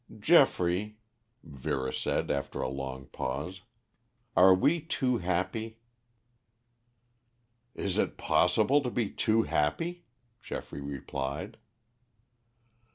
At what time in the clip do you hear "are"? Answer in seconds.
4.35-4.55